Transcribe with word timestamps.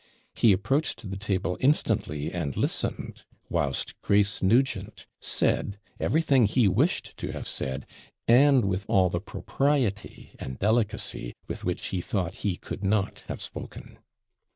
He 0.33 0.51
approached 0.51 1.07
the 1.11 1.15
table 1.15 1.59
instantly, 1.59 2.31
and 2.31 2.57
listened, 2.57 3.21
whilst 3.49 3.93
Grace 4.01 4.41
Nugent 4.41 5.05
said 5.19 5.77
everything 5.99 6.47
he 6.47 6.67
wished 6.67 7.15
to 7.17 7.31
have 7.33 7.45
said, 7.45 7.85
and 8.27 8.65
with 8.65 8.83
all 8.87 9.11
the 9.11 9.21
propriety 9.21 10.31
and 10.39 10.57
delicacy 10.57 11.35
with 11.47 11.63
which 11.63 11.89
he 11.89 12.01
thought 12.01 12.37
he 12.41 12.55
could 12.57 12.83
not 12.83 13.25
have 13.27 13.43
spoken. 13.43 13.99